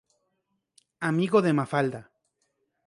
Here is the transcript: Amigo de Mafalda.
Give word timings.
Amigo 1.09 1.39
de 1.45 1.53
Mafalda. 1.59 2.01